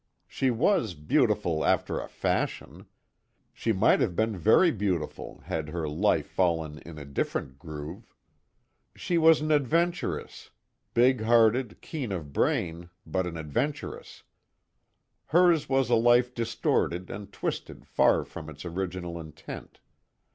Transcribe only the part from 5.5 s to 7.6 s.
her life fallen in a different